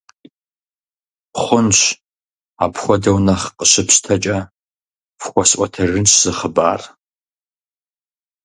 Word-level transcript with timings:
Хъунщ, 1.41 1.79
апхуэдэу 2.63 3.17
нэхъ 3.25 3.47
къыщыпщтэкӀэ, 3.57 4.37
фхуэсӀуэтэжынщ 5.21 6.11
зы 6.21 6.31
хъыбар. 6.37 6.81